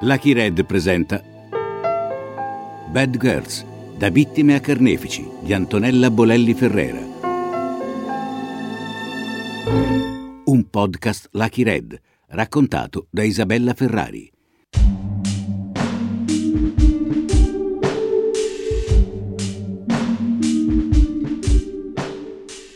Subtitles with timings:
[0.00, 1.22] Lucky Red presenta
[2.90, 3.64] Bad Girls,
[3.96, 7.00] da vittime a carnefici di Antonella Bolelli Ferrera.
[10.44, 11.98] Un podcast Lucky Red,
[12.28, 14.30] raccontato da Isabella Ferrari.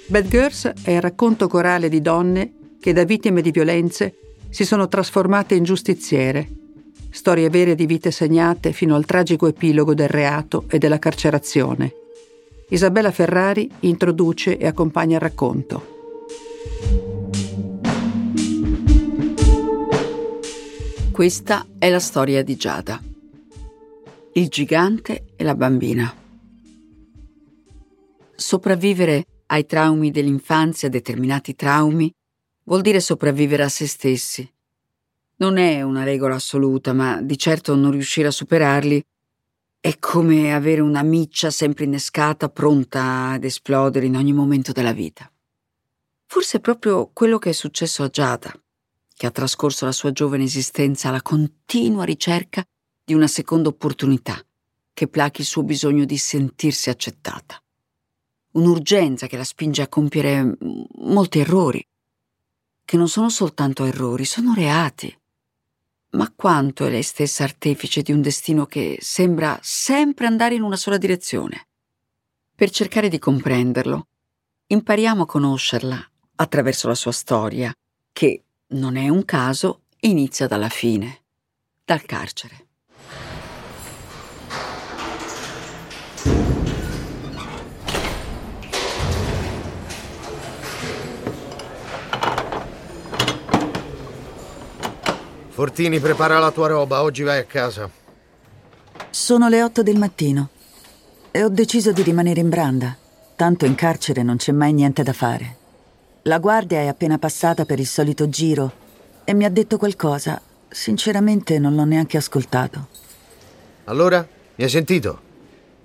[0.06, 4.14] Bad Girls è il racconto corale di donne che da vittime di violenze
[4.48, 6.59] si sono trasformate in giustiziere.
[7.10, 11.92] Storie vere di vite segnate fino al tragico epilogo del reato e della carcerazione.
[12.68, 15.98] Isabella Ferrari introduce e accompagna il racconto.
[21.10, 23.02] Questa è la storia di Giada.
[24.32, 26.14] Il gigante e la bambina.
[28.34, 32.10] Sopravvivere ai traumi dell'infanzia, determinati traumi,
[32.64, 34.48] vuol dire sopravvivere a se stessi.
[35.40, 39.02] Non è una regola assoluta, ma di certo non riuscire a superarli
[39.80, 45.32] è come avere una miccia sempre innescata, pronta ad esplodere in ogni momento della vita.
[46.26, 48.52] Forse è proprio quello che è successo a Giada,
[49.14, 52.62] che ha trascorso la sua giovane esistenza alla continua ricerca
[53.02, 54.38] di una seconda opportunità
[54.92, 57.58] che plachi il suo bisogno di sentirsi accettata.
[58.52, 60.58] Un'urgenza che la spinge a compiere
[60.96, 61.82] molti errori,
[62.84, 65.16] che non sono soltanto errori, sono reati.
[66.10, 70.76] Ma quanto è lei stessa artefice di un destino che sembra sempre andare in una
[70.76, 71.68] sola direzione?
[72.54, 74.08] Per cercare di comprenderlo,
[74.66, 77.72] impariamo a conoscerla attraverso la sua storia,
[78.12, 81.22] che, non è un caso, inizia dalla fine,
[81.84, 82.69] dal carcere.
[95.60, 97.90] Fortini, prepara la tua roba, oggi vai a casa.
[99.10, 100.48] Sono le otto del mattino
[101.30, 102.96] e ho deciso di rimanere in branda,
[103.36, 105.56] tanto in carcere non c'è mai niente da fare.
[106.22, 108.72] La guardia è appena passata per il solito giro
[109.22, 110.40] e mi ha detto qualcosa.
[110.66, 112.88] Sinceramente non l'ho neanche ascoltato.
[113.84, 115.20] Allora, mi hai sentito?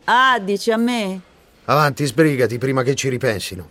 [0.06, 1.20] Ah, dici a me?
[1.66, 3.68] Avanti, sbrigati prima che ci ripensino.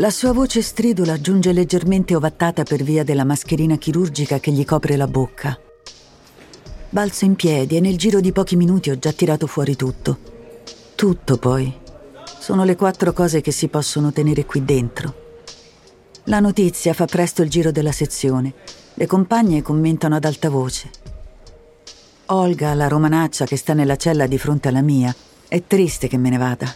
[0.00, 4.94] La sua voce stridula giunge leggermente ovattata per via della mascherina chirurgica che gli copre
[4.94, 5.58] la bocca.
[6.90, 10.18] Balzo in piedi e nel giro di pochi minuti ho già tirato fuori tutto.
[10.94, 11.76] Tutto poi.
[12.38, 15.14] Sono le quattro cose che si possono tenere qui dentro.
[16.24, 18.54] La notizia fa presto il giro della sezione.
[18.94, 20.90] Le compagne commentano ad alta voce.
[22.26, 25.12] Olga, la romanaccia che sta nella cella di fronte alla mia,
[25.48, 26.72] è triste che me ne vada.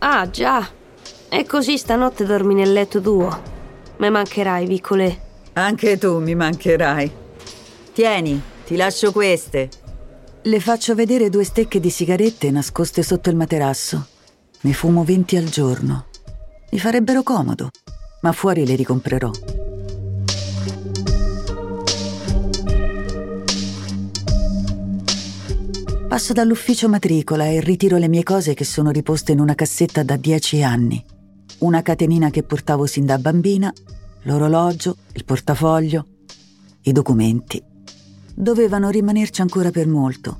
[0.00, 0.68] Ah, già,
[1.28, 3.54] e così stanotte dormi nel letto tuo.
[3.98, 5.20] Mi mancherai, piccole.
[5.54, 7.10] Anche tu mi mancherai.
[7.92, 9.68] Tieni, ti lascio queste.
[10.42, 14.06] Le faccio vedere due stecche di sigarette nascoste sotto il materasso.
[14.60, 16.06] Ne fumo 20 al giorno.
[16.70, 17.70] Mi farebbero comodo,
[18.20, 19.30] ma fuori le ricomprerò.
[26.08, 30.16] Passo dall'ufficio matricola e ritiro le mie cose che sono riposte in una cassetta da
[30.16, 31.04] dieci anni
[31.58, 33.72] una catenina che portavo sin da bambina,
[34.22, 36.06] l'orologio, il portafoglio,
[36.82, 37.62] i documenti.
[38.34, 40.38] Dovevano rimanerci ancora per molto,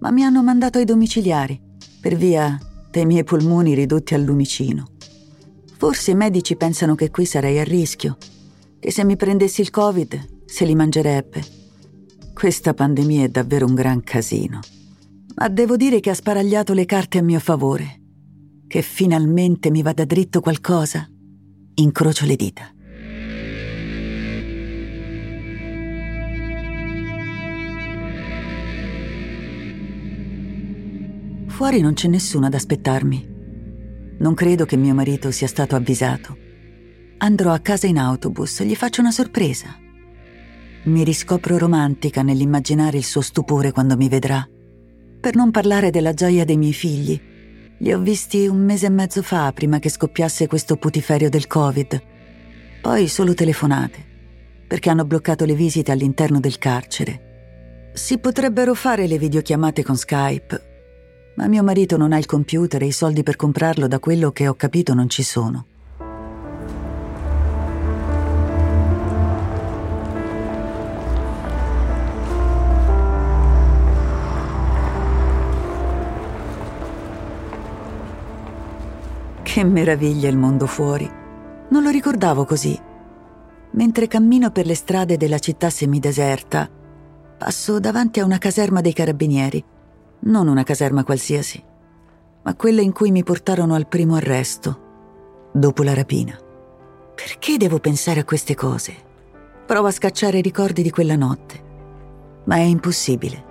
[0.00, 1.58] ma mi hanno mandato ai domiciliari
[2.00, 2.58] per via
[2.90, 4.88] dei miei polmoni ridotti al lumicino.
[5.76, 8.16] Forse i medici pensano che qui sarei a rischio,
[8.78, 11.42] che se mi prendessi il Covid se li mangerebbe.
[12.34, 14.60] Questa pandemia è davvero un gran casino.
[15.36, 17.98] Ma devo dire che ha sparagliato le carte a mio favore
[18.68, 21.08] che finalmente mi vada dritto qualcosa,
[21.74, 22.72] incrocio le dita.
[31.46, 33.36] Fuori non c'è nessuno ad aspettarmi.
[34.18, 36.36] Non credo che mio marito sia stato avvisato.
[37.18, 39.76] Andrò a casa in autobus e gli faccio una sorpresa.
[40.84, 44.46] Mi riscopro romantica nell'immaginare il suo stupore quando mi vedrà.
[45.20, 47.20] Per non parlare della gioia dei miei figli,
[47.78, 52.02] li ho visti un mese e mezzo fa, prima che scoppiasse questo putiferio del Covid.
[52.80, 54.04] Poi solo telefonate,
[54.66, 57.90] perché hanno bloccato le visite all'interno del carcere.
[57.92, 60.62] Si potrebbero fare le videochiamate con Skype,
[61.36, 64.48] ma mio marito non ha il computer e i soldi per comprarlo, da quello che
[64.48, 65.66] ho capito, non ci sono.
[79.50, 81.10] Che meraviglia il mondo fuori.
[81.70, 82.78] Non lo ricordavo così.
[83.70, 86.68] Mentre cammino per le strade della città semideserta,
[87.38, 89.64] passo davanti a una caserma dei carabinieri.
[90.20, 91.64] Non una caserma qualsiasi,
[92.42, 96.38] ma quella in cui mi portarono al primo arresto, dopo la rapina.
[97.14, 98.94] Perché devo pensare a queste cose?
[99.64, 101.62] Provo a scacciare i ricordi di quella notte,
[102.44, 103.47] ma è impossibile.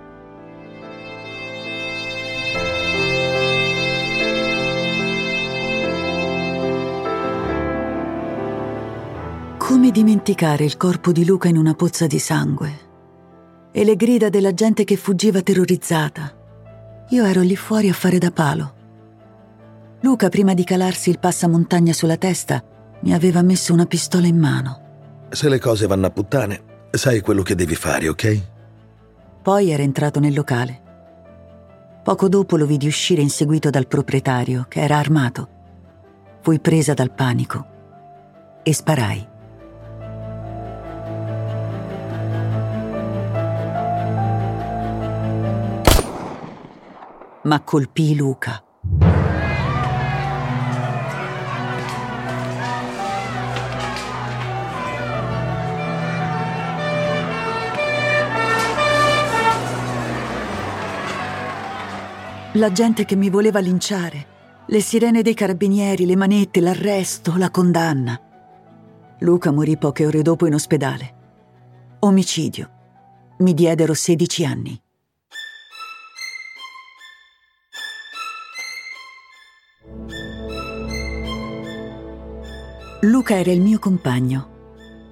[9.88, 12.78] Come dimenticare il corpo di Luca in una pozza di sangue?
[13.72, 17.06] E le grida della gente che fuggiva terrorizzata.
[17.08, 18.74] Io ero lì fuori a fare da palo.
[20.00, 22.62] Luca, prima di calarsi il passamontagna sulla testa,
[23.00, 24.80] mi aveva messo una pistola in mano.
[25.30, 28.42] Se le cose vanno a puttane, sai quello che devi fare, ok?
[29.40, 30.82] Poi era entrato nel locale.
[32.04, 35.48] Poco dopo lo vidi uscire inseguito dal proprietario, che era armato.
[36.42, 37.66] Fui presa dal panico
[38.62, 39.36] e sparai.
[47.48, 48.62] Ma colpii Luca.
[62.52, 64.26] La gente che mi voleva linciare,
[64.66, 68.20] le sirene dei carabinieri, le manette, l'arresto, la condanna.
[69.20, 71.14] Luca morì poche ore dopo in ospedale.
[72.00, 72.70] Omicidio.
[73.38, 74.82] Mi diedero 16 anni.
[83.02, 84.56] Luca era il mio compagno.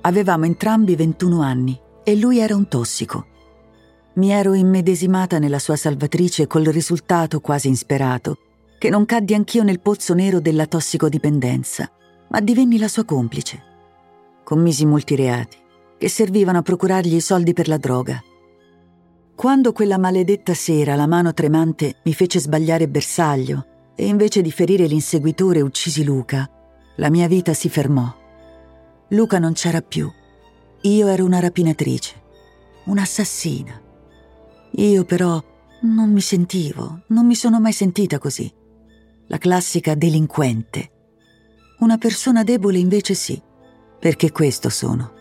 [0.00, 3.27] Avevamo entrambi 21 anni e lui era un tossico.
[4.15, 8.38] Mi ero immedesimata nella sua salvatrice col risultato quasi insperato
[8.77, 11.88] che non caddi anch'io nel pozzo nero della tossicodipendenza,
[12.31, 13.62] ma divenni la sua complice.
[14.43, 15.56] Commisi molti reati
[15.97, 18.21] che servivano a procurargli i soldi per la droga.
[19.37, 24.87] Quando quella maledetta sera la mano tremante mi fece sbagliare bersaglio e invece di ferire
[24.87, 26.50] l'inseguitore uccisi Luca,
[26.97, 28.13] la mia vita si fermò.
[29.09, 30.11] Luca non c'era più.
[30.83, 32.15] Io ero una rapinatrice,
[32.85, 33.81] un'assassina.
[34.73, 35.43] Io però
[35.83, 38.53] non mi sentivo, non mi sono mai sentita così.
[39.29, 40.91] La classica delinquente.
[41.81, 43.41] Una persona debole invece sì,
[43.99, 45.16] perché questo sono.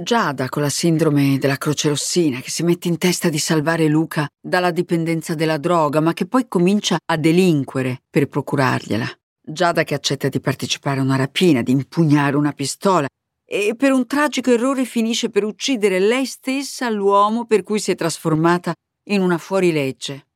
[0.00, 4.28] Giada con la sindrome della croce rossina che si mette in testa di salvare Luca
[4.40, 9.08] dalla dipendenza della droga, ma che poi comincia a delinquere per procurargliela.
[9.42, 13.08] Giada che accetta di partecipare a una rapina, di impugnare una pistola
[13.44, 17.96] e per un tragico errore finisce per uccidere lei stessa l'uomo per cui si è
[17.96, 18.72] trasformata
[19.08, 20.26] in una fuorilegge.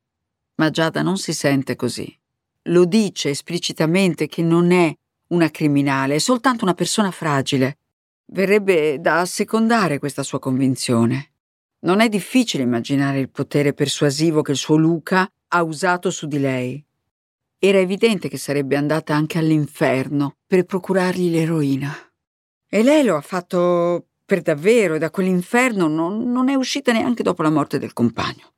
[0.56, 2.12] Ma Giada non si sente così.
[2.62, 4.92] Lo dice esplicitamente che non è
[5.28, 7.76] una criminale, è soltanto una persona fragile
[8.26, 11.32] Verrebbe da assecondare questa sua convinzione.
[11.80, 16.38] Non è difficile immaginare il potere persuasivo che il suo Luca ha usato su di
[16.38, 16.84] lei.
[17.58, 21.94] Era evidente che sarebbe andata anche all'inferno per procurargli l'eroina.
[22.68, 27.22] E lei lo ha fatto per davvero e da quell'inferno non, non è uscita neanche
[27.22, 28.52] dopo la morte del compagno.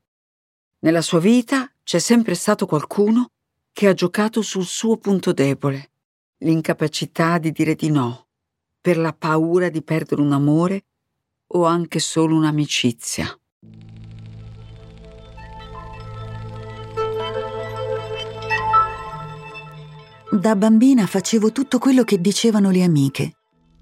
[0.80, 3.30] Nella sua vita c'è sempre stato qualcuno
[3.72, 5.90] che ha giocato sul suo punto debole,
[6.38, 8.24] l'incapacità di dire di no
[8.84, 10.84] per la paura di perdere un amore
[11.52, 13.26] o anche solo un'amicizia.
[20.30, 23.36] Da bambina facevo tutto quello che dicevano le amiche.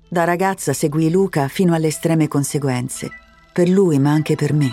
[0.09, 3.11] Da ragazza seguì Luca fino alle estreme conseguenze,
[3.53, 4.71] per lui ma anche per me.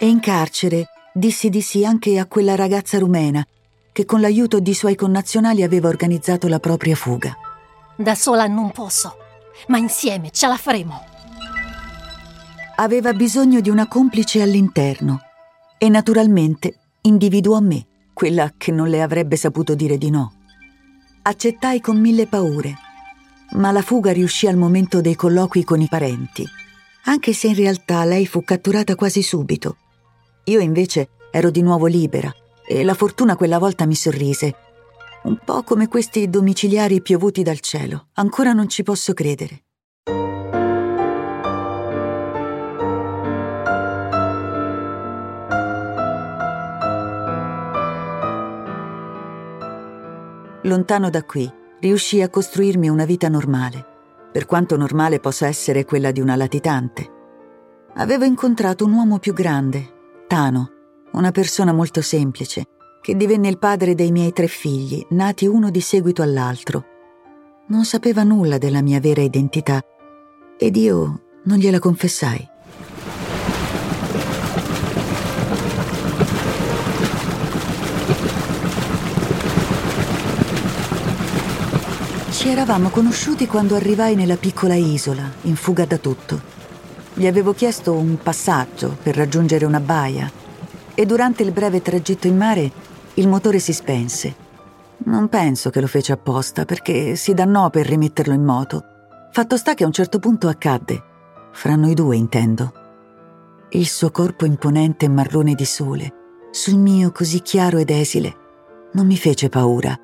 [0.00, 3.46] E in carcere dissi di sì anche a quella ragazza rumena
[3.92, 7.32] che con l'aiuto di suoi connazionali aveva organizzato la propria fuga.
[7.94, 9.19] Da sola non posso
[9.68, 11.04] ma insieme ce la faremo.
[12.76, 15.20] Aveva bisogno di una complice all'interno
[15.78, 20.34] e naturalmente individuò me, quella che non le avrebbe saputo dire di no.
[21.22, 22.74] Accettai con mille paure,
[23.52, 26.46] ma la fuga riuscì al momento dei colloqui con i parenti,
[27.04, 29.76] anche se in realtà lei fu catturata quasi subito.
[30.44, 32.32] Io invece ero di nuovo libera
[32.66, 34.54] e la fortuna quella volta mi sorrise
[35.22, 38.08] un po' come questi domiciliari piovuti dal cielo.
[38.14, 39.64] Ancora non ci posso credere.
[50.64, 51.50] Lontano da qui,
[51.80, 53.84] riuscii a costruirmi una vita normale,
[54.30, 57.18] per quanto normale possa essere quella di una latitante.
[57.94, 60.70] Avevo incontrato un uomo più grande, Tano,
[61.12, 62.64] una persona molto semplice,
[63.00, 66.84] che divenne il padre dei miei tre figli, nati uno di seguito all'altro.
[67.68, 69.80] Non sapeva nulla della mia vera identità
[70.58, 72.48] ed io non gliela confessai.
[82.30, 86.40] Ci eravamo conosciuti quando arrivai nella piccola isola, in fuga da tutto.
[87.14, 90.30] Gli avevo chiesto un passaggio per raggiungere una baia
[90.94, 92.88] e durante il breve tragitto in mare
[93.20, 94.48] il motore si spense.
[95.04, 98.84] Non penso che lo fece apposta perché si dannò per rimetterlo in moto.
[99.30, 101.02] Fatto sta che a un certo punto accadde.
[101.52, 102.72] Fra noi due, intendo.
[103.70, 106.12] Il suo corpo imponente e marrone di sole,
[106.50, 108.36] sul mio così chiaro ed esile,
[108.92, 109.96] non mi fece paura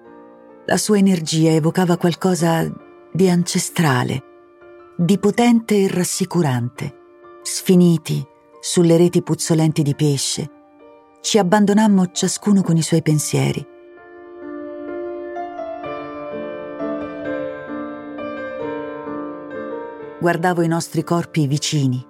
[0.68, 2.68] la sua energia evocava qualcosa
[3.12, 4.23] di ancestrale,
[4.96, 6.94] di potente e rassicurante.
[7.42, 8.25] Sfiniti
[8.61, 10.50] sulle reti puzzolenti di pesce,
[11.26, 13.66] ci abbandonammo ciascuno con i suoi pensieri.
[20.21, 22.00] Guardavo i nostri corpi vicini,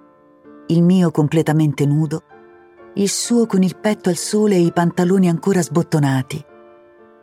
[0.67, 2.21] il mio completamente nudo,
[2.93, 6.45] il suo con il petto al sole e i pantaloni ancora sbottonati.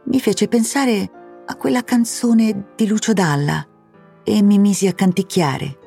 [0.06, 1.08] Mi fece pensare
[1.46, 3.64] a quella canzone di Lucio Dalla
[4.24, 5.83] e mi misi a canticchiare.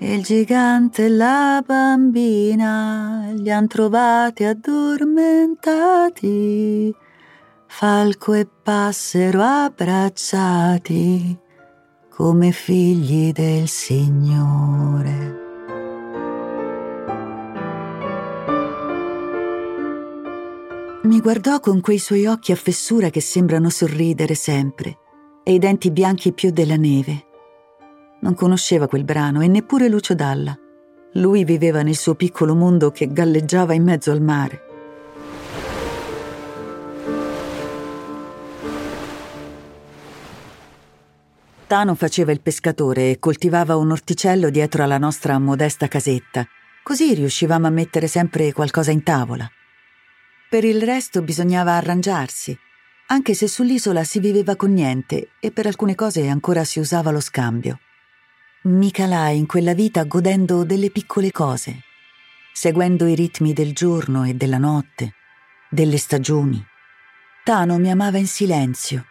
[0.00, 6.94] Il gigante e la bambina li han trovati addormentati,
[7.66, 11.36] falco e passero abbracciati
[12.08, 15.46] come figli del Signore.
[21.02, 24.98] Mi guardò con quei suoi occhi a fessura che sembrano sorridere sempre
[25.42, 27.27] e i denti bianchi più della neve.
[28.20, 30.56] Non conosceva quel brano e neppure Lucio Dalla.
[31.12, 34.62] Lui viveva nel suo piccolo mondo che galleggiava in mezzo al mare.
[41.68, 46.46] Tano faceva il pescatore e coltivava un orticello dietro alla nostra modesta casetta.
[46.82, 49.46] Così riuscivamo a mettere sempre qualcosa in tavola.
[50.48, 52.58] Per il resto bisognava arrangiarsi,
[53.08, 57.20] anche se sull'isola si viveva con niente e per alcune cose ancora si usava lo
[57.20, 57.78] scambio.
[58.62, 61.82] Mi calai in quella vita godendo delle piccole cose,
[62.52, 65.14] seguendo i ritmi del giorno e della notte,
[65.70, 66.64] delle stagioni.
[67.44, 69.06] Tano mi amava in silenzio,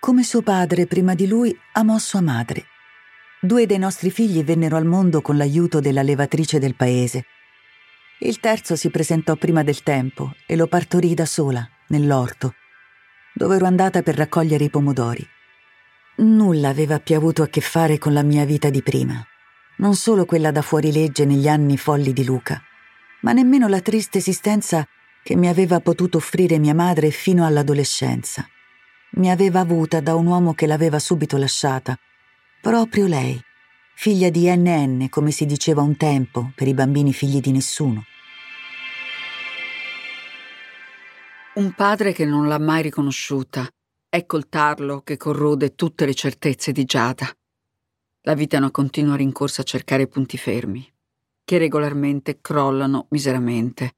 [0.00, 2.66] come suo padre prima di lui amò sua madre.
[3.40, 7.26] Due dei nostri figli vennero al mondo con l'aiuto della levatrice del paese
[8.18, 12.54] il terzo si presentò prima del tempo e lo partorì da sola, nell'orto,
[13.34, 15.28] dove ero andata per raccogliere i pomodori.
[16.16, 19.20] Nulla aveva più avuto a che fare con la mia vita di prima,
[19.78, 22.62] non solo quella da fuorilegge negli anni folli di Luca,
[23.22, 24.86] ma nemmeno la triste esistenza
[25.24, 28.46] che mi aveva potuto offrire mia madre fino all'adolescenza.
[29.16, 31.98] Mi aveva avuta da un uomo che l'aveva subito lasciata,
[32.60, 33.40] proprio lei,
[33.96, 38.04] figlia di NN, come si diceva un tempo per i bambini figli di nessuno.
[41.54, 43.68] Un padre che non l'ha mai riconosciuta.
[44.16, 47.26] Ecco il tarlo che corrode tutte le certezze di Giada.
[48.20, 50.88] La vita è una continua rincorsa a cercare punti fermi,
[51.42, 53.96] che regolarmente crollano miseramente.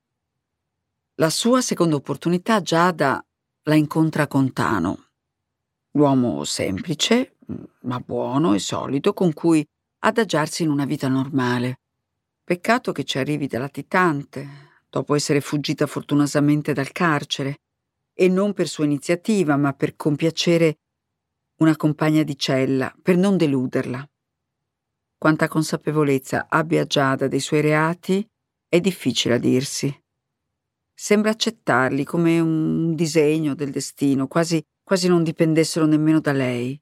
[1.16, 3.23] La sua seconda opportunità Giada
[3.64, 5.08] la incontra con Tano,
[5.90, 7.37] l'uomo semplice,
[7.80, 9.62] ma buono e solido, con cui
[9.99, 11.80] adagiarsi in una vita normale.
[12.42, 14.49] Peccato che ci arrivi da latitante,
[14.88, 17.58] dopo essere fuggita fortunosamente dal carcere,
[18.18, 20.78] e non per sua iniziativa, ma per compiacere
[21.61, 24.08] una compagna di cella, per non deluderla.
[25.18, 28.26] Quanta consapevolezza abbia Giada dei suoi reati
[28.68, 29.94] è difficile a dirsi.
[30.94, 36.78] Sembra accettarli come un disegno del destino, quasi, quasi non dipendessero nemmeno da lei.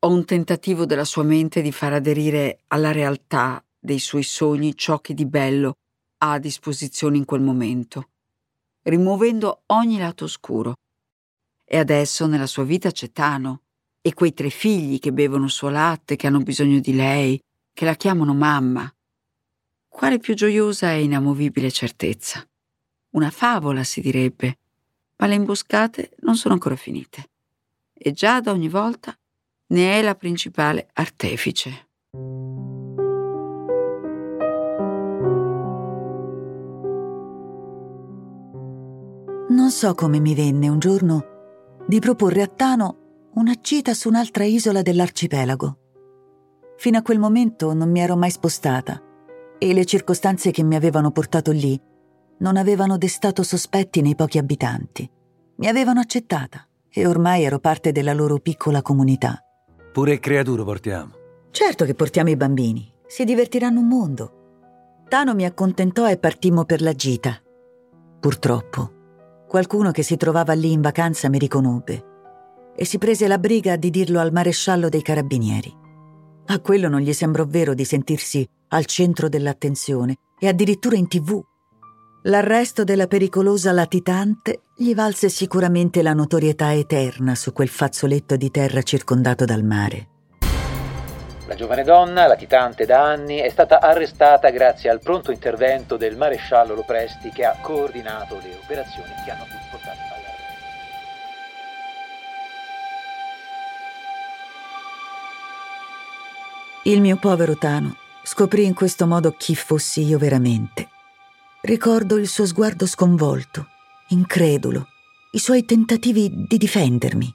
[0.00, 5.00] O un tentativo della sua mente di far aderire alla realtà dei suoi sogni ciò
[5.00, 5.76] che di bello
[6.18, 8.10] ha a disposizione in quel momento,
[8.84, 10.74] rimuovendo ogni lato oscuro.
[11.64, 13.62] E adesso nella sua vita c'è Tano
[14.00, 17.40] e quei tre figli che bevono il suo latte, che hanno bisogno di lei,
[17.72, 18.92] che la chiamano mamma.
[19.88, 22.46] Quale più gioiosa e inamovibile certezza?
[23.10, 24.58] Una favola, si direbbe,
[25.16, 27.30] ma le imboscate non sono ancora finite.
[27.92, 29.16] E già da ogni volta
[29.68, 31.88] ne è la principale artefice.
[39.54, 41.24] Non so come mi venne un giorno
[41.86, 45.78] di proporre a Tano una gita su un'altra isola dell'arcipelago.
[46.76, 49.00] Fino a quel momento non mi ero mai spostata
[49.56, 51.80] e le circostanze che mi avevano portato lì
[52.38, 55.08] non avevano destato sospetti nei pochi abitanti.
[55.58, 59.40] Mi avevano accettata e ormai ero parte della loro piccola comunità.
[59.92, 61.12] Pure creature portiamo.
[61.52, 64.32] Certo che portiamo i bambini, si divertiranno un mondo.
[65.08, 67.40] Tano mi accontentò e partimmo per la gita.
[68.18, 69.02] Purtroppo,
[69.54, 73.88] qualcuno che si trovava lì in vacanza mi riconobbe e si prese la briga di
[73.88, 75.72] dirlo al maresciallo dei carabinieri.
[76.46, 81.40] A quello non gli sembrò vero di sentirsi al centro dell'attenzione e addirittura in tv.
[82.24, 88.82] L'arresto della pericolosa latitante gli valse sicuramente la notorietà eterna su quel fazzoletto di terra
[88.82, 90.13] circondato dal mare.
[91.54, 96.74] La giovane donna, latitante da anni, è stata arrestata grazie al pronto intervento del maresciallo
[96.74, 100.42] Lopresti che ha coordinato le operazioni che hanno portato all'arresto.
[106.82, 110.88] Il mio povero Tano scoprì in questo modo chi fossi io veramente.
[111.60, 113.68] Ricordo il suo sguardo sconvolto,
[114.08, 114.88] incredulo,
[115.30, 117.32] i suoi tentativi di difendermi.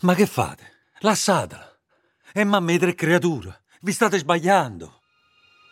[0.00, 0.90] Ma che fate?
[0.98, 1.74] Lasciatela.
[2.30, 3.60] È mamma di tre creature.
[3.84, 5.00] Vi state sbagliando.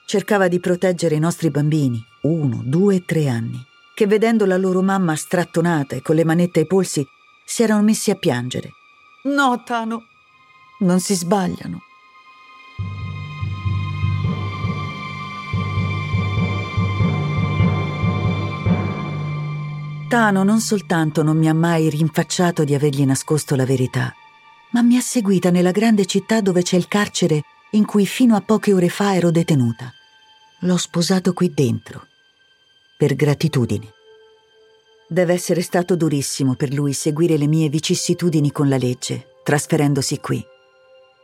[0.05, 3.65] Cercava di proteggere i nostri bambini, uno, due e tre anni,
[3.95, 7.07] che vedendo la loro mamma strattonata e con le manette ai polsi,
[7.47, 8.71] si erano messi a piangere.
[9.27, 10.07] No, Tano,
[10.81, 11.83] non si sbagliano.
[20.09, 24.13] Tano non soltanto non mi ha mai rinfacciato di avergli nascosto la verità,
[24.73, 28.41] ma mi ha seguita nella grande città dove c'è il carcere in cui fino a
[28.41, 29.93] poche ore fa ero detenuta.
[30.61, 32.07] L'ho sposato qui dentro,
[32.97, 33.93] per gratitudine.
[35.09, 40.45] Deve essere stato durissimo per lui seguire le mie vicissitudini con la legge, trasferendosi qui.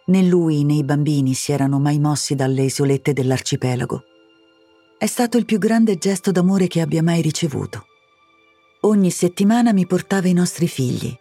[0.07, 4.05] Né lui né i bambini si erano mai mossi dalle isolette dell'arcipelago.
[4.99, 7.87] È stato il più grande gesto d'amore che abbia mai ricevuto.
[8.83, 11.15] Ogni settimana mi portava i nostri figli.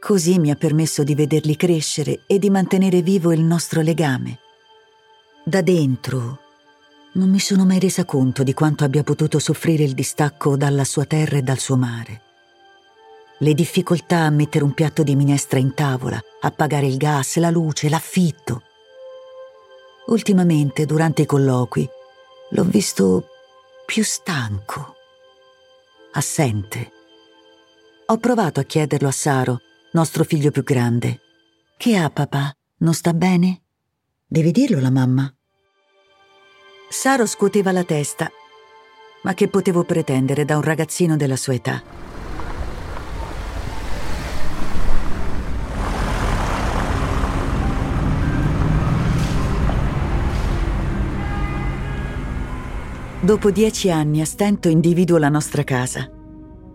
[0.00, 4.38] Così mi ha permesso di vederli crescere e di mantenere vivo il nostro legame.
[5.44, 6.38] Da dentro
[7.12, 11.04] non mi sono mai resa conto di quanto abbia potuto soffrire il distacco dalla sua
[11.04, 12.22] terra e dal suo mare.
[13.38, 17.50] Le difficoltà a mettere un piatto di minestra in tavola, a pagare il gas, la
[17.50, 18.62] luce, l'affitto.
[20.06, 21.88] Ultimamente, durante i colloqui,
[22.50, 23.26] l'ho visto
[23.84, 24.96] più stanco
[26.12, 26.92] assente.
[28.06, 29.60] Ho provato a chiederlo a Saro,
[29.92, 31.20] nostro figlio più grande.
[31.76, 32.54] Che ha papà?
[32.78, 33.62] Non sta bene?
[34.26, 35.32] Devi dirlo alla mamma.
[36.88, 38.30] Saro scuoteva la testa.
[39.22, 41.82] Ma che potevo pretendere da un ragazzino della sua età?
[53.22, 56.10] Dopo dieci anni a stento individuo la nostra casa,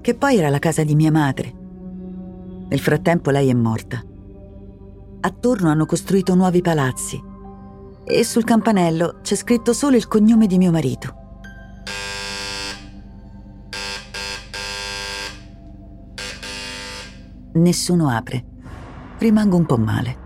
[0.02, 1.64] che poi era la casa di mia madre.
[2.68, 4.04] Nel frattempo lei è morta.
[5.22, 7.22] Attorno hanno costruito nuovi palazzi
[8.04, 11.16] e sul campanello c'è scritto solo il cognome di mio marito.
[17.54, 18.46] Nessuno apre.
[19.18, 20.18] Rimango un po' male.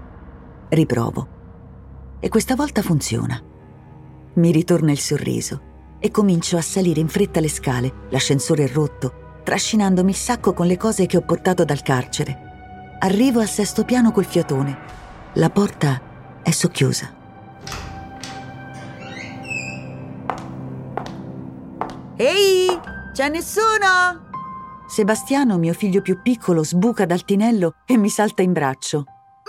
[0.69, 1.37] Riprovo.
[2.19, 3.39] E questa volta funziona.
[4.33, 5.67] Mi ritorna il sorriso
[5.99, 10.67] e comincio a salire in fretta le scale, l'ascensore è rotto, trascinandomi il sacco con
[10.67, 12.97] le cose che ho portato dal carcere.
[12.99, 14.77] Arrivo al sesto piano col fiatone.
[15.33, 15.99] La porta
[16.43, 17.11] è socchiusa.
[22.15, 22.79] Ehi,
[23.11, 24.27] c'è nessuno?
[24.87, 29.05] Sebastiano, mio figlio più piccolo, sbuca dal tinello e mi salta in braccio.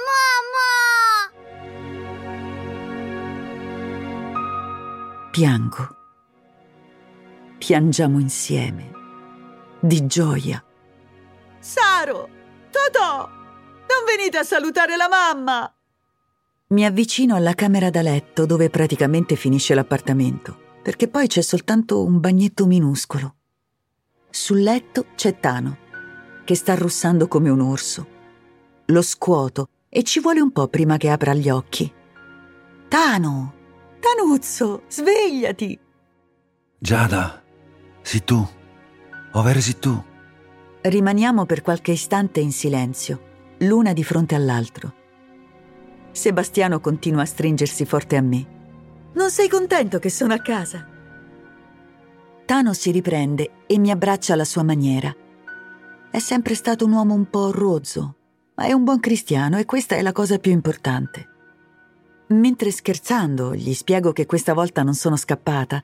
[0.09, 1.39] Mamma!
[5.31, 5.99] Piango
[7.61, 8.91] piangiamo insieme,
[9.81, 10.63] di gioia.
[11.59, 12.29] Saro,
[12.71, 15.75] Totò, non venite a salutare la mamma!
[16.69, 22.21] Mi avvicino alla camera da letto dove praticamente finisce l'appartamento, perché poi c'è soltanto un
[22.21, 23.35] bagnetto minuscolo.
[24.31, 25.77] Sul letto c'è Tano,
[26.45, 28.07] che sta russando come un orso.
[28.87, 31.93] Lo scuoto e ci vuole un po' prima che apra gli occhi.
[32.87, 33.55] Tano!
[33.99, 35.79] Tanuzzo, svegliati!
[36.79, 37.43] Giada,
[38.01, 38.59] sei tu?
[39.33, 40.03] Ovvero sei tu?
[40.83, 43.21] Rimaniamo per qualche istante in silenzio,
[43.59, 44.95] l'una di fronte all'altro.
[46.11, 48.47] Sebastiano continua a stringersi forte a me.
[49.13, 50.87] Non sei contento che sono a casa?
[52.45, 55.15] Tano si riprende e mi abbraccia alla sua maniera.
[56.11, 58.17] È sempre stato un uomo un po' rozzo,
[58.57, 61.29] ma è un buon cristiano e questa è la cosa più importante.
[62.29, 65.83] Mentre scherzando gli spiego che questa volta non sono scappata,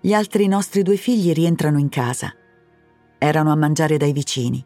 [0.00, 2.34] gli altri nostri due figli rientrano in casa.
[3.22, 4.64] Erano a mangiare dai vicini.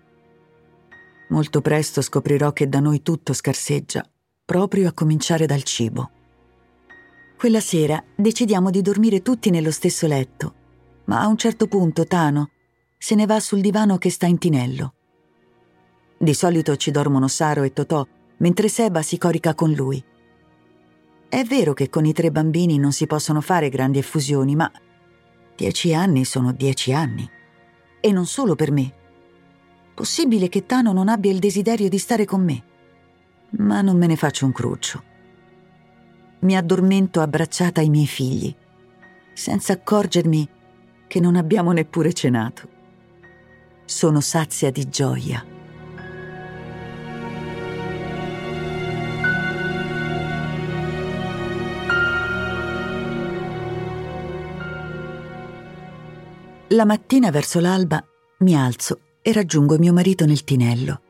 [1.30, 4.08] Molto presto scoprirò che da noi tutto scarseggia,
[4.44, 6.10] proprio a cominciare dal cibo.
[7.36, 10.54] Quella sera decidiamo di dormire tutti nello stesso letto,
[11.06, 12.50] ma a un certo punto Tano
[12.96, 14.94] se ne va sul divano che sta in tinello.
[16.16, 20.02] Di solito ci dormono Saro e Totò, mentre Seba si corica con lui.
[21.28, 24.70] È vero che con i tre bambini non si possono fare grandi effusioni, ma
[25.56, 27.28] dieci anni sono dieci anni.
[28.06, 28.92] E non solo per me.
[29.94, 32.62] Possibile che Tano non abbia il desiderio di stare con me,
[33.52, 35.02] ma non me ne faccio un cruccio.
[36.40, 38.54] Mi addormento abbracciata ai miei figli,
[39.32, 40.46] senza accorgermi
[41.06, 42.68] che non abbiamo neppure cenato.
[43.86, 45.53] Sono sazia di gioia.
[56.68, 58.02] La mattina verso l'alba
[58.38, 61.02] mi alzo e raggiungo mio marito nel tinello.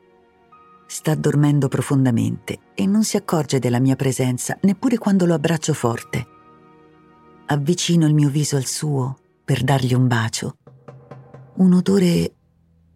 [0.85, 6.27] Sta dormendo profondamente e non si accorge della mia presenza neppure quando lo abbraccio forte.
[7.45, 10.57] Avvicino il mio viso al suo per dargli un bacio.
[11.55, 12.35] Un odore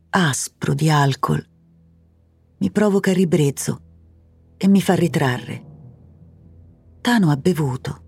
[0.10, 1.42] aspro di alcol
[2.58, 3.82] mi provoca ribrezzo
[4.58, 5.66] e mi fa ritrarre.
[7.00, 8.04] Tano ha bevuto,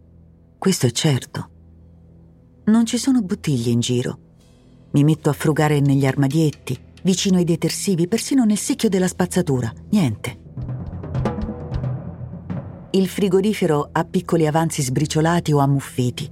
[0.58, 1.50] questo è certo.
[2.66, 4.20] Non ci sono bottiglie in giro.
[4.92, 9.72] Mi metto a frugare negli armadietti, vicino ai detersivi, persino nel secchio della spazzatura.
[9.90, 10.40] Niente.
[12.92, 16.30] Il frigorifero ha piccoli avanzi sbriciolati o ammuffiti.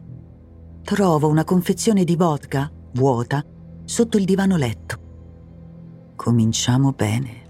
[0.84, 3.44] Trovo una confezione di vodka, vuota,
[3.86, 4.98] sotto il divano letto.
[6.16, 7.48] Cominciamo bene.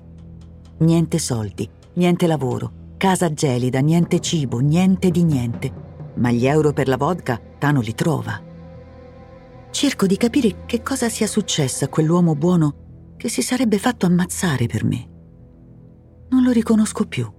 [0.80, 5.88] Niente soldi, niente lavoro, casa gelida, niente cibo, niente di niente.
[6.16, 8.49] Ma gli euro per la vodka Tano li trova.
[9.72, 14.66] Cerco di capire che cosa sia successo a quell'uomo buono che si sarebbe fatto ammazzare
[14.66, 15.10] per me.
[16.30, 17.32] Non lo riconosco più.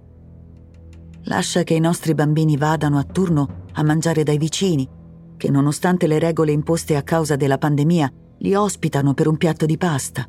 [1.23, 4.87] Lascia che i nostri bambini vadano a turno a mangiare dai vicini,
[5.37, 9.77] che nonostante le regole imposte a causa della pandemia li ospitano per un piatto di
[9.77, 10.27] pasta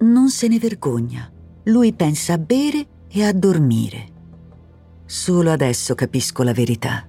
[0.00, 1.30] non se ne vergogna.
[1.64, 4.08] Lui pensa a bere e a dormire.
[5.04, 7.06] Solo adesso capisco la verità.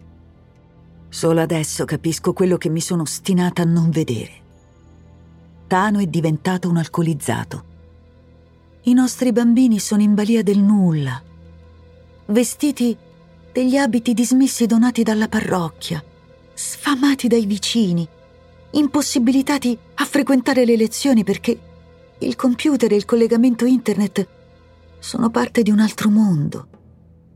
[1.14, 4.32] Solo adesso capisco quello che mi sono ostinata a non vedere.
[5.68, 7.64] Tano è diventato un alcolizzato.
[8.84, 11.22] I nostri bambini sono in balia del nulla,
[12.28, 12.96] vestiti
[13.52, 16.02] degli abiti dismessi donati dalla parrocchia,
[16.54, 18.08] sfamati dai vicini,
[18.72, 21.60] impossibilitati a frequentare le lezioni perché
[22.20, 24.28] il computer e il collegamento internet
[24.98, 26.68] sono parte di un altro mondo,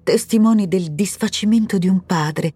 [0.02, 2.54] testimoni del disfacimento di un padre,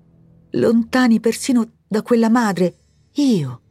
[0.51, 2.75] lontani persino da quella madre,
[3.13, 3.61] io,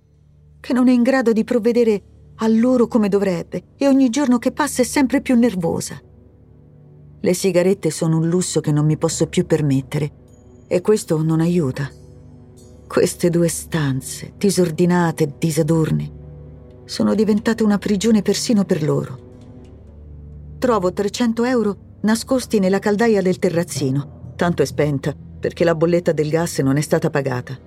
[0.60, 2.02] che non è in grado di provvedere
[2.36, 6.00] a loro come dovrebbe e ogni giorno che passa è sempre più nervosa.
[7.20, 10.12] Le sigarette sono un lusso che non mi posso più permettere
[10.68, 11.90] e questo non aiuta.
[12.86, 16.12] Queste due stanze, disordinate e disadorne,
[16.84, 19.26] sono diventate una prigione persino per loro.
[20.58, 24.32] Trovo 300 euro nascosti nella caldaia del terrazzino.
[24.36, 27.58] Tanto è spenta, perché la bolletta del gas non è stata pagata.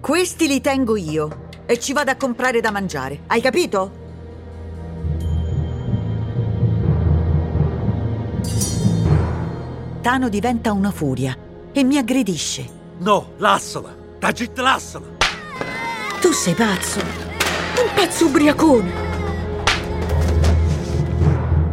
[0.00, 3.20] Questi li tengo io e ci vado a comprare da mangiare.
[3.26, 4.06] Hai capito?
[10.00, 11.36] Tano diventa una furia
[11.72, 12.66] e mi aggredisce.
[12.98, 13.94] No, lassala!
[14.18, 15.06] Tagit, lassala!
[16.20, 17.00] Tu sei pazzo!
[17.00, 19.06] Un pezzo ubriacone!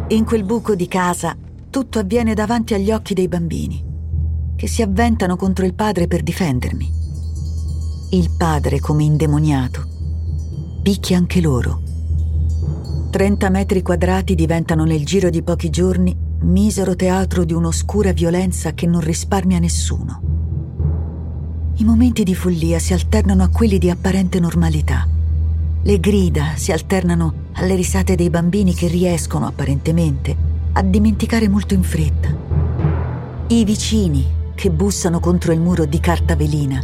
[0.08, 1.36] In quel buco di casa
[1.70, 3.82] tutto avviene davanti agli occhi dei bambini,
[4.56, 6.92] che si avventano contro il padre per difendermi.
[8.10, 9.84] Il padre, come indemoniato,
[10.82, 11.82] picchia anche loro.
[13.10, 18.86] 30 metri quadrati diventano nel giro di pochi giorni misero teatro di un'oscura violenza che
[18.86, 20.20] non risparmia nessuno.
[21.76, 25.06] I momenti di follia si alternano a quelli di apparente normalità.
[25.82, 30.36] Le grida si alternano alle risate dei bambini che riescono apparentemente
[30.72, 32.34] a dimenticare molto in fretta.
[33.48, 36.82] I vicini che bussano contro il muro di carta velina,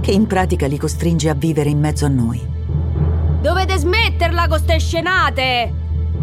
[0.00, 2.44] che in pratica li costringe a vivere in mezzo a noi.
[3.40, 5.74] Dovete smetterla con ste scenate!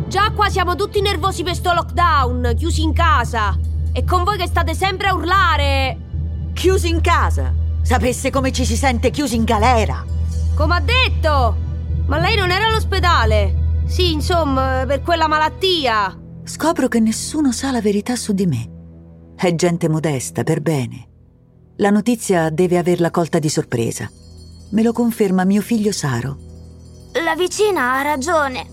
[0.08, 3.58] Già qua siamo tutti nervosi per sto lockdown, chiusi in casa.
[3.92, 5.98] E con voi che state sempre a urlare!
[6.54, 7.54] Chiusi in casa?
[7.84, 10.04] Sapesse come ci si sente chiusi in galera!
[10.56, 11.56] Come ha detto!
[12.08, 13.84] Ma lei non era all'ospedale?
[13.86, 16.18] Sì, insomma, per quella malattia.
[16.44, 18.79] Scopro che nessuno sa la verità su di me.
[19.42, 21.08] È gente modesta, per bene.
[21.78, 24.12] La notizia deve averla colta di sorpresa.
[24.72, 26.38] Me lo conferma mio figlio Saro.
[27.24, 28.68] La vicina ha ragione.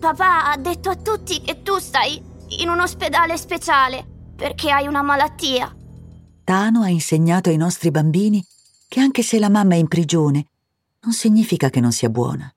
[0.00, 2.20] Papà ha detto a tutti che tu stai
[2.58, 4.04] in un ospedale speciale
[4.34, 5.72] perché hai una malattia.
[6.42, 8.44] Tano ha insegnato ai nostri bambini
[8.88, 10.48] che anche se la mamma è in prigione,
[11.02, 12.52] non significa che non sia buona.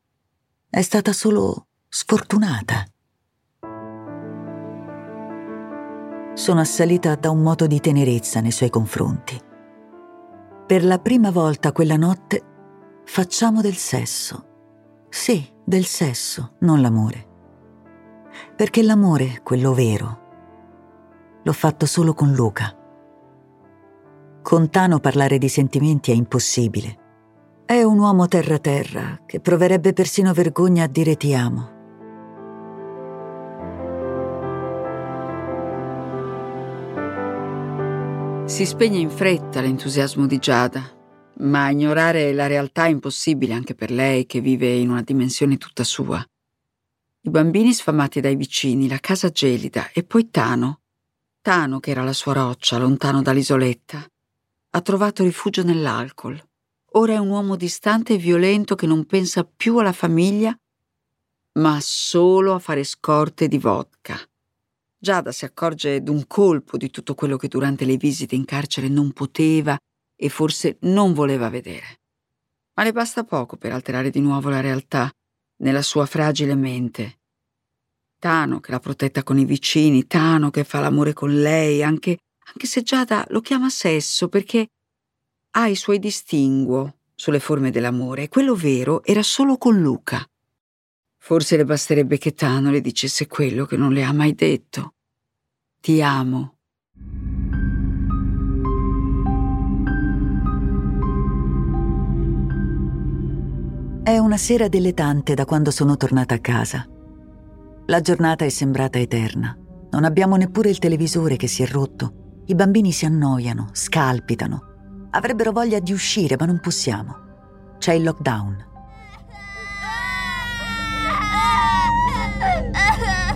[0.67, 2.83] È stata solo sfortunata.
[6.37, 9.41] Sono assalita da un moto di tenerezza nei suoi confronti.
[10.67, 12.43] Per la prima volta quella notte
[13.05, 14.45] facciamo del sesso.
[15.09, 17.25] Sì, del sesso, non l'amore.
[18.55, 20.19] Perché l'amore, quello vero,
[21.41, 22.71] l'ho fatto solo con Luca.
[24.43, 26.97] Con Tano parlare di sentimenti è impossibile.
[27.65, 31.76] È un uomo terra-terra che proverebbe persino vergogna a dire ti amo.
[38.47, 40.81] Si spegne in fretta l'entusiasmo di Giada,
[41.39, 45.83] ma ignorare la realtà è impossibile anche per lei che vive in una dimensione tutta
[45.83, 46.25] sua.
[47.21, 50.79] I bambini sfamati dai vicini, la casa gelida e poi Tano.
[51.41, 54.09] Tano, che era la sua roccia, lontano dall'isoletta,
[54.69, 56.41] ha trovato rifugio nell'alcol.
[56.93, 60.57] Ora è un uomo distante e violento che non pensa più alla famiglia,
[61.55, 63.96] ma solo a fare scorte di vodka.
[64.99, 69.11] Giada si accorge d'un colpo di tutto quello che durante le visite in carcere non
[69.13, 69.77] poteva
[70.15, 71.99] e forse non voleva vedere.
[72.73, 75.11] Ma le basta poco per alterare di nuovo la realtà
[75.57, 77.19] nella sua fragile mente.
[78.19, 82.65] Tano che l'ha protetta con i vicini, Tano che fa l'amore con lei, anche, anche
[82.65, 84.67] se Giada lo chiama sesso perché
[85.51, 90.25] ha i suoi distinguo sulle forme dell'amore e quello vero era solo con Luca.
[91.27, 94.93] Forse le basterebbe che Tano le dicesse quello che non le ha mai detto.
[95.81, 96.55] Ti amo.
[104.01, 106.87] È una sera delle tante da quando sono tornata a casa.
[107.87, 109.53] La giornata è sembrata eterna.
[109.91, 112.43] Non abbiamo neppure il televisore che si è rotto.
[112.45, 115.09] I bambini si annoiano, scalpitano.
[115.09, 117.75] Avrebbero voglia di uscire, ma non possiamo.
[117.79, 118.67] C'è il lockdown.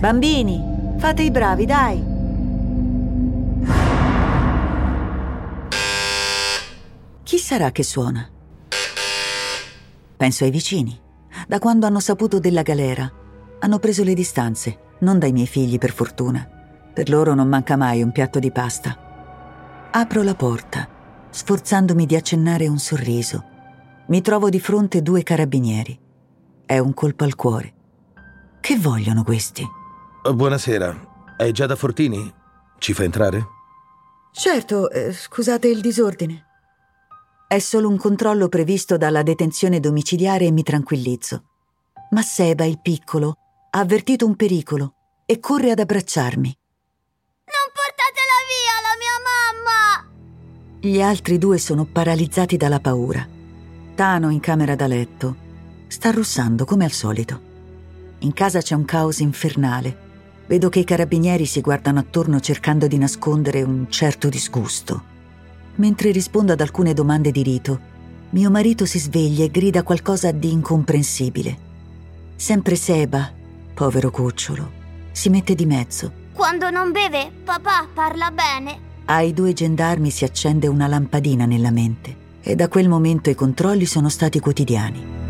[0.02, 2.04] Bambini, fate i bravi, dai.
[7.22, 8.28] Chi sarà che suona?
[10.16, 11.00] Penso ai vicini.
[11.46, 13.08] Da quando hanno saputo della galera,
[13.60, 16.48] hanno preso le distanze, non dai miei figli per fortuna.
[16.92, 19.88] Per loro non manca mai un piatto di pasta.
[19.92, 20.88] Apro la porta,
[21.30, 23.44] sforzandomi di accennare un sorriso.
[24.08, 25.96] Mi trovo di fronte due carabinieri.
[26.66, 27.72] È un colpo al cuore.
[28.60, 29.64] Che vogliono questi?
[30.30, 31.34] Buonasera.
[31.36, 32.32] È Giada Fortini?
[32.78, 33.44] Ci fa entrare?
[34.30, 36.46] Certo, eh, scusate il disordine.
[37.48, 41.42] È solo un controllo previsto dalla detenzione domiciliare e mi tranquillizzo.
[42.10, 43.36] Ma Seba, il piccolo,
[43.70, 44.94] ha avvertito un pericolo
[45.26, 46.56] e corre ad abbracciarmi.
[47.46, 50.78] Non portatela via la mia mamma!
[50.80, 53.26] Gli altri due sono paralizzati dalla paura.
[53.96, 55.36] Tano in camera da letto.
[55.88, 57.50] Sta russando come al solito.
[58.20, 60.10] In casa c'è un caos infernale.
[60.46, 65.10] Vedo che i carabinieri si guardano attorno cercando di nascondere un certo disgusto.
[65.76, 67.80] Mentre rispondo ad alcune domande di rito,
[68.30, 71.70] mio marito si sveglia e grida qualcosa di incomprensibile.
[72.36, 73.30] Sempre Seba,
[73.72, 74.70] povero cucciolo,
[75.12, 76.12] si mette di mezzo.
[76.32, 78.90] Quando non beve, papà parla bene.
[79.06, 83.86] Ai due gendarmi si accende una lampadina nella mente e da quel momento i controlli
[83.86, 85.21] sono stati quotidiani.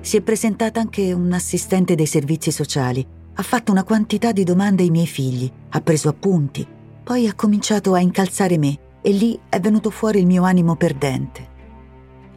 [0.00, 3.06] Si è presentata anche un assistente dei servizi sociali.
[3.34, 6.66] Ha fatto una quantità di domande ai miei figli, ha preso appunti,
[7.02, 11.48] poi ha cominciato a incalzare me e lì è venuto fuori il mio animo perdente.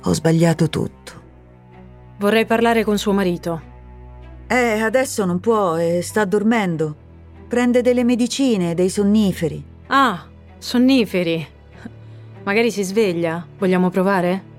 [0.04, 1.21] Ho sbagliato tutto.
[2.19, 3.62] Vorrei parlare con suo marito.
[4.47, 6.95] Eh, adesso non può e sta dormendo.
[7.47, 9.63] Prende delle medicine, dei sonniferi.
[9.88, 11.47] Ah, sonniferi.
[12.43, 13.45] Magari si sveglia.
[13.58, 14.52] Vogliamo provare?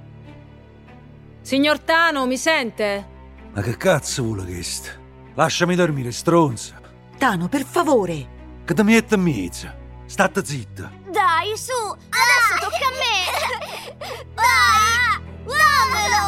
[1.45, 3.07] Signor Tano, mi sente?
[3.53, 4.89] Ma che cazzo vuole questo?
[5.35, 6.81] Lasciami dormire, stronza.
[7.19, 8.63] Tano, per favore.
[8.65, 9.69] Che ti metti in mezzo?
[10.07, 10.91] State zitta.
[11.11, 11.71] Dai, su!
[11.75, 13.27] Adesso tocca a me!
[14.35, 15.21] Dai!
[15.45, 16.25] Dammelo!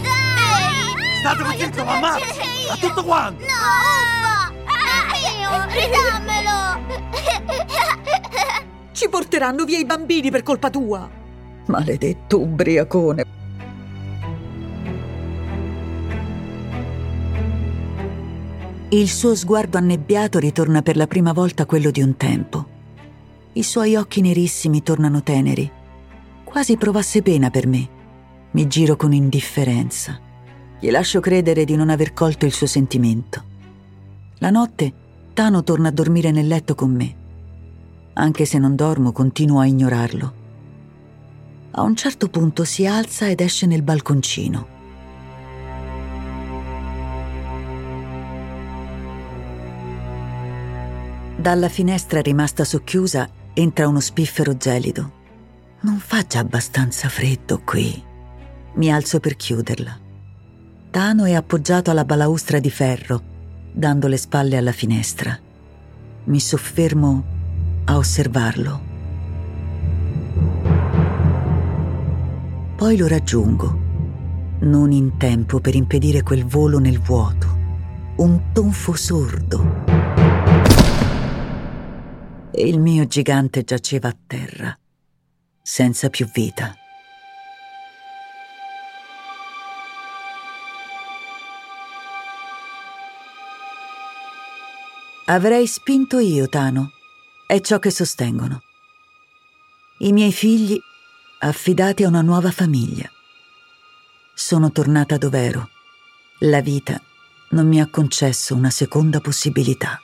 [0.00, 1.16] Dai!
[1.18, 2.14] State zitto, mamma!
[2.14, 3.44] A tutto quanto!
[3.44, 3.52] No,
[4.00, 4.50] uffa!
[5.12, 5.50] È mio!
[5.74, 6.58] Ridammelo!
[8.92, 11.06] Ci porteranno via i bambini per colpa tua.
[11.66, 13.34] Maledetto ubriacone.
[18.88, 22.66] Il suo sguardo annebbiato ritorna per la prima volta quello di un tempo.
[23.54, 25.68] I suoi occhi nerissimi tornano teneri.
[26.44, 27.88] Quasi provasse pena per me.
[28.52, 30.20] Mi giro con indifferenza.
[30.78, 33.42] Gli lascio credere di non aver colto il suo sentimento.
[34.38, 34.92] La notte
[35.34, 37.16] Tano torna a dormire nel letto con me.
[38.12, 40.32] Anche se non dormo, continuo a ignorarlo.
[41.72, 44.75] A un certo punto si alza ed esce nel balconcino.
[51.46, 55.12] Dalla finestra rimasta socchiusa entra uno spiffero gelido.
[55.82, 58.02] Non fa già abbastanza freddo qui.
[58.74, 59.96] Mi alzo per chiuderla.
[60.90, 63.22] Tano è appoggiato alla balaustra di ferro,
[63.70, 65.38] dando le spalle alla finestra.
[66.24, 67.24] Mi soffermo
[67.84, 68.80] a osservarlo.
[72.74, 73.78] Poi lo raggiungo,
[74.62, 77.46] non in tempo per impedire quel volo nel vuoto.
[78.16, 79.95] Un tonfo sordo.
[82.58, 84.74] Il mio gigante giaceva a terra,
[85.60, 86.74] senza più vita.
[95.26, 96.92] Avrei spinto io, Tano.
[97.46, 98.62] È ciò che sostengono.
[99.98, 100.80] I miei figli
[101.40, 103.10] affidati a una nuova famiglia.
[104.34, 105.68] Sono tornata dov'ero.
[106.38, 106.98] La vita
[107.50, 110.00] non mi ha concesso una seconda possibilità.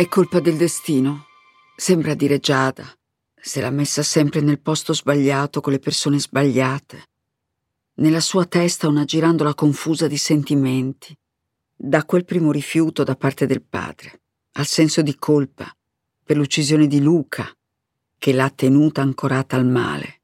[0.00, 1.26] È colpa del destino,
[1.76, 2.90] sembra dire Giada.
[3.38, 7.02] Se l'ha messa sempre nel posto sbagliato con le persone sbagliate.
[7.96, 11.14] Nella sua testa una girandola confusa di sentimenti,
[11.76, 15.70] da quel primo rifiuto da parte del padre, al senso di colpa
[16.24, 17.54] per l'uccisione di Luca,
[18.16, 20.22] che l'ha tenuta ancorata al male.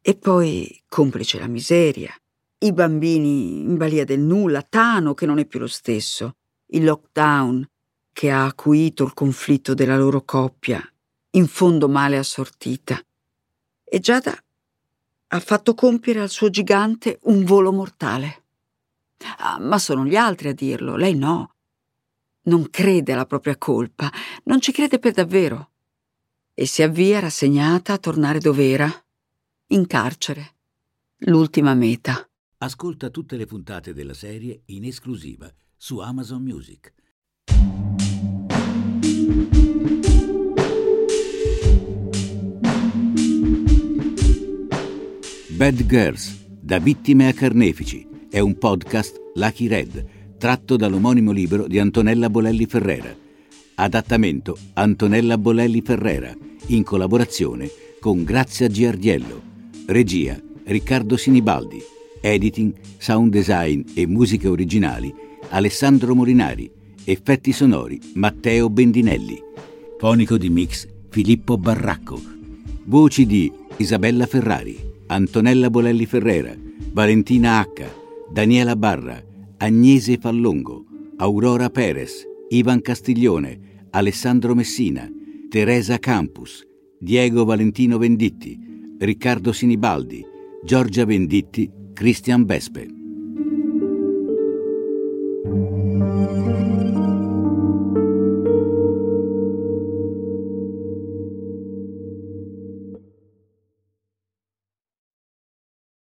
[0.00, 2.18] E poi, complice la miseria,
[2.60, 6.36] i bambini in balia del nulla, Tano che non è più lo stesso,
[6.68, 7.66] il lockdown
[8.12, 10.80] che ha acuito il conflitto della loro coppia,
[11.30, 13.00] in fondo male assortita.
[13.84, 14.36] E Giada
[15.34, 18.44] ha fatto compiere al suo gigante un volo mortale.
[19.38, 21.54] Ah, ma sono gli altri a dirlo, lei no.
[22.44, 24.10] Non crede alla propria colpa,
[24.44, 25.70] non ci crede per davvero.
[26.54, 28.90] E si avvia rassegnata a tornare dov'era,
[29.68, 30.56] in carcere.
[31.24, 32.28] L'ultima meta.
[32.58, 36.92] Ascolta tutte le puntate della serie in esclusiva su Amazon Music.
[45.62, 50.04] Bad Girls, da vittime a carnefici, è un podcast Lucky Red,
[50.36, 53.14] tratto dall'omonimo libro di Antonella Bolelli Ferrera.
[53.76, 56.34] Adattamento Antonella Bolelli Ferrera,
[56.66, 57.70] in collaborazione
[58.00, 59.40] con Grazia Giardiello.
[59.86, 61.80] Regia Riccardo Sinibaldi.
[62.20, 65.14] Editing, sound design e musiche originali
[65.50, 66.68] Alessandro Morinari.
[67.04, 69.40] Effetti sonori Matteo Bendinelli.
[69.96, 72.20] Fonico di mix Filippo Barracco.
[72.86, 74.90] Voci di Isabella Ferrari.
[75.14, 76.56] Antonella Bolelli Ferrera,
[76.92, 77.84] Valentina H,
[78.30, 79.22] Daniela Barra,
[79.58, 80.86] Agnese Fallongo,
[81.18, 85.06] Aurora Perez, Ivan Castiglione, Alessandro Messina,
[85.50, 86.66] Teresa Campus,
[86.98, 88.58] Diego Valentino Venditti,
[88.98, 90.24] Riccardo Sinibaldi,
[90.64, 92.88] Giorgia Venditti, Cristian Vespe.